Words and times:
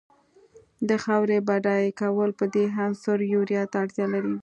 د 0.89 0.91
خاورې 1.03 1.37
بډای 1.47 1.85
کول 2.01 2.29
په 2.39 2.45
دې 2.53 2.65
عنصر 2.85 3.17
یوریا 3.33 3.63
ته 3.71 3.77
اړتیا 3.83 4.05
لري. 4.13 4.35